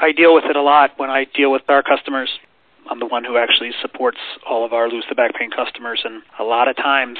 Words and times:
I 0.00 0.12
deal 0.12 0.34
with 0.34 0.44
it 0.44 0.56
a 0.56 0.62
lot 0.62 0.92
when 0.96 1.10
I 1.10 1.26
deal 1.36 1.52
with 1.52 1.62
our 1.68 1.82
customers. 1.82 2.30
I'm 2.90 2.98
the 2.98 3.06
one 3.06 3.22
who 3.22 3.36
actually 3.36 3.70
supports 3.82 4.18
all 4.48 4.64
of 4.64 4.72
our 4.72 4.88
lose 4.88 5.04
the 5.08 5.14
back 5.14 5.34
pain 5.34 5.50
customers, 5.50 6.00
and 6.04 6.22
a 6.38 6.44
lot 6.44 6.68
of 6.68 6.76
times 6.76 7.18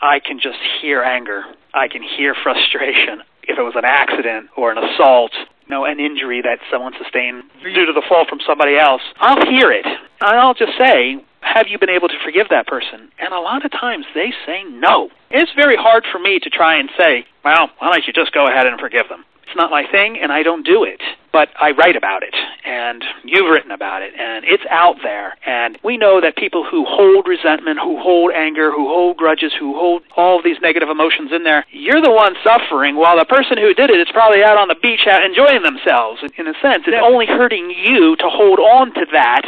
I 0.00 0.18
can 0.18 0.40
just 0.40 0.58
hear 0.80 1.02
anger. 1.02 1.44
I 1.74 1.88
can 1.88 2.02
hear 2.02 2.34
frustration. 2.42 3.20
If 3.42 3.58
it 3.58 3.62
was 3.62 3.74
an 3.76 3.84
accident 3.84 4.48
or 4.56 4.72
an 4.72 4.78
assault, 4.78 5.32
you 5.34 5.70
know, 5.70 5.84
an 5.84 6.00
injury 6.00 6.40
that 6.40 6.58
someone 6.70 6.94
sustained 6.96 7.42
due 7.62 7.86
to 7.86 7.92
the 7.92 8.02
fall 8.08 8.24
from 8.26 8.40
somebody 8.46 8.76
else, 8.78 9.02
I'll 9.20 9.44
hear 9.46 9.70
it. 9.70 9.84
I'll 10.22 10.54
just 10.54 10.72
say, 10.78 11.22
have 11.42 11.66
you 11.68 11.78
been 11.78 11.90
able 11.90 12.08
to 12.08 12.18
forgive 12.24 12.46
that 12.48 12.66
person? 12.66 13.10
And 13.18 13.34
a 13.34 13.40
lot 13.40 13.64
of 13.64 13.72
times 13.72 14.06
they 14.14 14.32
say 14.46 14.64
no. 14.64 15.10
It's 15.30 15.52
very 15.54 15.76
hard 15.76 16.04
for 16.10 16.18
me 16.18 16.38
to 16.38 16.48
try 16.48 16.78
and 16.78 16.88
say, 16.96 17.26
well, 17.44 17.68
why 17.78 17.92
don't 17.92 18.06
you 18.06 18.12
just 18.12 18.32
go 18.32 18.46
ahead 18.48 18.66
and 18.66 18.80
forgive 18.80 19.08
them? 19.08 19.24
It's 19.42 19.56
not 19.56 19.70
my 19.70 19.84
thing, 19.90 20.18
and 20.22 20.32
I 20.32 20.42
don't 20.42 20.64
do 20.64 20.84
it. 20.84 21.02
But 21.32 21.48
I 21.58 21.70
write 21.70 21.96
about 21.96 22.22
it, 22.22 22.34
and 22.62 23.02
you've 23.24 23.50
written 23.50 23.70
about 23.70 24.02
it, 24.02 24.12
and 24.18 24.44
it's 24.44 24.64
out 24.68 24.96
there. 25.02 25.38
And 25.46 25.78
we 25.82 25.96
know 25.96 26.20
that 26.20 26.36
people 26.36 26.62
who 26.62 26.84
hold 26.84 27.26
resentment, 27.26 27.78
who 27.80 27.98
hold 27.98 28.32
anger, 28.32 28.70
who 28.70 28.86
hold 28.88 29.16
grudges, 29.16 29.52
who 29.58 29.74
hold 29.74 30.02
all 30.14 30.38
of 30.38 30.44
these 30.44 30.60
negative 30.60 30.90
emotions 30.90 31.32
in 31.32 31.42
there, 31.42 31.64
you're 31.70 32.02
the 32.02 32.12
one 32.12 32.34
suffering, 32.44 32.96
while 32.96 33.18
the 33.18 33.24
person 33.24 33.56
who 33.56 33.72
did 33.72 33.88
it 33.88 33.98
is 33.98 34.08
probably 34.12 34.44
out 34.44 34.58
on 34.58 34.68
the 34.68 34.76
beach 34.82 35.06
out 35.08 35.24
enjoying 35.24 35.62
themselves. 35.62 36.20
In 36.36 36.46
a 36.46 36.54
sense, 36.60 36.84
it's 36.86 37.00
only 37.02 37.26
hurting 37.26 37.70
you 37.70 38.14
to 38.16 38.28
hold 38.28 38.58
on 38.58 38.92
to 38.92 39.06
that 39.12 39.42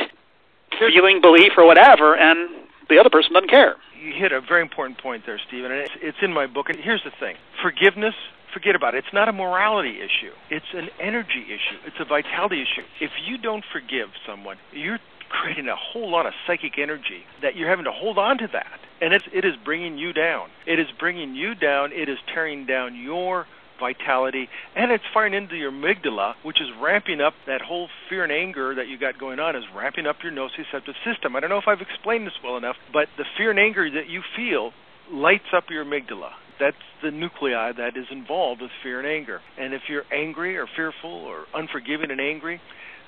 feeling, 0.78 1.20
belief, 1.20 1.52
or 1.58 1.66
whatever, 1.66 2.16
and 2.16 2.48
the 2.88 2.98
other 2.98 3.10
person 3.10 3.34
doesn't 3.34 3.50
care. 3.50 3.76
You 4.04 4.12
hit 4.12 4.32
a 4.32 4.40
very 4.42 4.60
important 4.60 4.98
point 4.98 5.24
there, 5.24 5.40
Stephen, 5.48 5.72
and 5.72 5.80
it's, 5.80 5.94
it's 6.02 6.18
in 6.20 6.32
my 6.32 6.46
book. 6.46 6.68
And 6.68 6.78
here's 6.78 7.02
the 7.04 7.12
thing 7.18 7.36
forgiveness 7.62 8.14
forget 8.52 8.76
about 8.76 8.94
it. 8.94 8.98
It's 8.98 9.12
not 9.14 9.28
a 9.28 9.32
morality 9.32 9.98
issue. 9.98 10.32
It's 10.50 10.72
an 10.74 10.88
energy 11.00 11.44
issue. 11.46 11.78
It's 11.86 11.96
a 11.98 12.04
vitality 12.04 12.62
issue. 12.62 12.86
If 13.00 13.10
you 13.26 13.36
don't 13.36 13.64
forgive 13.72 14.10
someone, 14.26 14.58
you're 14.72 15.00
creating 15.28 15.68
a 15.68 15.74
whole 15.74 16.10
lot 16.10 16.26
of 16.26 16.32
psychic 16.46 16.78
energy 16.78 17.24
that 17.42 17.56
you're 17.56 17.68
having 17.68 17.86
to 17.86 17.92
hold 17.92 18.18
on 18.18 18.38
to 18.38 18.46
that. 18.52 18.78
And 19.00 19.12
it's, 19.12 19.24
it 19.32 19.44
is 19.44 19.54
bringing 19.64 19.98
you 19.98 20.12
down. 20.12 20.48
It 20.66 20.78
is 20.78 20.86
bringing 20.98 21.34
you 21.34 21.54
down. 21.54 21.92
It 21.92 22.08
is 22.08 22.18
tearing 22.32 22.66
down 22.66 22.94
your 22.94 23.46
vitality, 23.84 24.48
and 24.74 24.90
it's 24.90 25.04
firing 25.12 25.34
into 25.34 25.56
your 25.56 25.70
amygdala, 25.70 26.34
which 26.42 26.60
is 26.60 26.68
ramping 26.80 27.20
up 27.20 27.34
that 27.46 27.60
whole 27.60 27.88
fear 28.08 28.24
and 28.24 28.32
anger 28.32 28.74
that 28.74 28.88
you 28.88 28.98
got 28.98 29.18
going 29.18 29.38
on, 29.38 29.56
is 29.56 29.64
ramping 29.76 30.06
up 30.06 30.16
your 30.22 30.32
nociceptive 30.32 30.96
system. 31.04 31.36
I 31.36 31.40
don't 31.40 31.50
know 31.50 31.58
if 31.58 31.68
I've 31.68 31.82
explained 31.82 32.26
this 32.26 32.38
well 32.42 32.56
enough, 32.56 32.76
but 32.92 33.08
the 33.18 33.24
fear 33.36 33.50
and 33.50 33.58
anger 33.58 33.84
that 33.90 34.08
you 34.08 34.22
feel 34.36 34.72
lights 35.12 35.52
up 35.54 35.64
your 35.68 35.84
amygdala. 35.84 36.30
That's 36.58 36.84
the 37.02 37.10
nuclei 37.10 37.72
that 37.72 37.96
is 37.96 38.06
involved 38.10 38.62
with 38.62 38.70
fear 38.82 39.00
and 39.00 39.08
anger. 39.08 39.40
And 39.58 39.74
if 39.74 39.82
you're 39.88 40.06
angry 40.12 40.56
or 40.56 40.66
fearful 40.76 41.10
or 41.10 41.44
unforgiving 41.52 42.10
and 42.10 42.20
angry, 42.20 42.60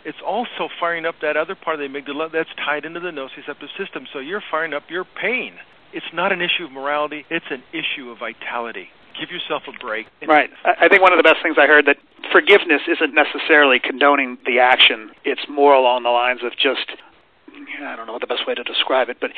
it's 0.05 0.19
also 0.25 0.69
firing 0.79 1.07
up 1.07 1.17
that 1.23 1.37
other 1.37 1.55
part 1.55 1.81
of 1.81 1.81
the 1.81 1.89
amygdala 1.89 2.31
that's 2.33 2.51
tied 2.65 2.85
into 2.85 3.01
the 3.01 3.11
nociceptive 3.11 3.71
system. 3.79 4.05
So 4.13 4.19
you're 4.19 4.43
firing 4.51 4.75
up 4.75 4.85
your 4.91 5.05
pain. 5.05 5.55
It's 5.93 6.13
not 6.13 6.33
an 6.33 6.43
issue 6.43 6.65
of 6.67 6.73
morality, 6.73 7.25
it's 7.31 7.47
an 7.51 7.63
issue 7.73 8.11
of 8.11 8.19
vitality. 8.19 8.89
Give 9.19 9.31
yourself 9.31 9.63
a 9.69 9.73
break. 9.79 10.07
Right. 10.27 10.51
I 10.65 10.89
think 10.89 11.03
one 11.03 11.13
of 11.13 11.19
the 11.19 11.23
best 11.23 11.43
things 11.43 11.57
I 11.59 11.67
heard 11.67 11.87
that 11.87 11.97
forgiveness 12.33 12.83
isn't 12.87 13.15
necessarily 13.15 13.79
condoning 13.79 14.39
the 14.45 14.59
action. 14.59 15.11
It's 15.25 15.47
more 15.49 15.75
along 15.75 16.03
the 16.03 16.11
lines 16.11 16.41
of 16.45 16.53
just 16.53 16.91
I 17.83 17.97
don't 17.97 18.07
know 18.07 18.13
what 18.13 18.21
the 18.21 18.27
best 18.27 18.47
way 18.47 18.55
to 18.55 18.63
describe 18.63 19.09
it, 19.09 19.19
but 19.21 19.31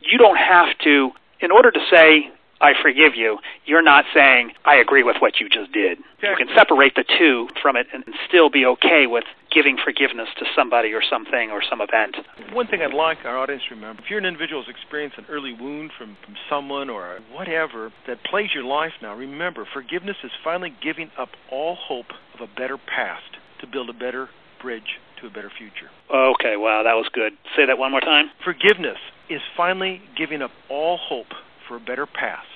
you 0.00 0.18
don't 0.18 0.36
have 0.36 0.76
to 0.84 1.10
in 1.40 1.50
order 1.50 1.70
to 1.70 1.80
say 1.90 2.30
I 2.60 2.72
forgive 2.80 3.14
you, 3.14 3.38
you're 3.66 3.82
not 3.82 4.04
saying, 4.14 4.52
I 4.64 4.76
agree 4.76 5.02
with 5.02 5.16
what 5.20 5.40
you 5.40 5.48
just 5.48 5.72
did. 5.72 5.98
Yeah. 6.22 6.30
You 6.30 6.36
can 6.36 6.48
separate 6.56 6.94
the 6.94 7.04
two 7.18 7.48
from 7.60 7.76
it 7.76 7.86
and 7.92 8.04
still 8.26 8.48
be 8.48 8.64
okay 8.64 9.06
with 9.06 9.24
giving 9.52 9.76
forgiveness 9.82 10.28
to 10.38 10.46
somebody 10.54 10.92
or 10.92 11.02
something 11.08 11.50
or 11.50 11.62
some 11.68 11.80
event. 11.80 12.16
One 12.52 12.66
thing 12.66 12.80
I'd 12.82 12.94
like 12.94 13.18
our 13.24 13.36
audience 13.38 13.62
to 13.68 13.74
remember 13.74 14.02
if 14.02 14.10
you're 14.10 14.18
an 14.18 14.24
individual 14.24 14.62
who's 14.62 14.74
experienced 14.74 15.18
an 15.18 15.26
early 15.28 15.52
wound 15.52 15.92
from, 15.96 16.16
from 16.24 16.34
someone 16.48 16.88
or 16.88 17.18
whatever 17.32 17.92
that 18.06 18.24
plagues 18.24 18.54
your 18.54 18.64
life 18.64 18.92
now, 19.02 19.14
remember, 19.14 19.66
forgiveness 19.72 20.16
is 20.24 20.30
finally 20.42 20.74
giving 20.82 21.10
up 21.18 21.30
all 21.50 21.76
hope 21.76 22.12
of 22.34 22.40
a 22.40 22.52
better 22.58 22.78
past 22.78 23.36
to 23.60 23.66
build 23.66 23.90
a 23.90 23.94
better 23.94 24.28
bridge 24.62 24.98
to 25.20 25.26
a 25.26 25.30
better 25.30 25.50
future. 25.56 25.90
Okay, 26.12 26.56
wow, 26.56 26.82
that 26.82 26.94
was 26.94 27.08
good. 27.12 27.32
Say 27.56 27.66
that 27.66 27.78
one 27.78 27.90
more 27.90 28.00
time. 28.00 28.30
Forgiveness 28.44 28.98
is 29.30 29.40
finally 29.56 30.02
giving 30.16 30.42
up 30.42 30.50
all 30.68 30.98
hope 30.98 31.32
for 31.68 31.76
a 31.76 31.80
better 31.80 32.06
past 32.06 32.46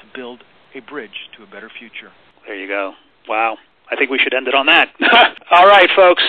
to 0.00 0.04
build 0.14 0.44
a 0.74 0.80
bridge 0.80 1.30
to 1.36 1.42
a 1.42 1.46
better 1.46 1.70
future. 1.78 2.12
There 2.46 2.56
you 2.56 2.68
go. 2.68 2.92
Wow. 3.28 3.58
I 3.90 3.96
think 3.96 4.10
we 4.10 4.18
should 4.18 4.34
end 4.34 4.48
it 4.48 4.54
on 4.54 4.66
that. 4.66 4.88
All 5.50 5.66
right, 5.66 5.88
folks. 5.94 6.22